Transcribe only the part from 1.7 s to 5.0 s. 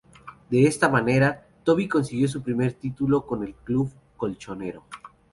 consiguió su primer título con el club colchonero.